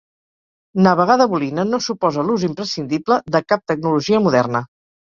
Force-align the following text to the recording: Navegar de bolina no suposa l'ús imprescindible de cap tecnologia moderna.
Navegar 0.87 1.17
de 1.21 1.27
bolina 1.35 1.67
no 1.73 1.81
suposa 1.89 2.27
l'ús 2.31 2.49
imprescindible 2.51 3.23
de 3.37 3.47
cap 3.53 3.67
tecnologia 3.75 4.27
moderna. 4.29 4.69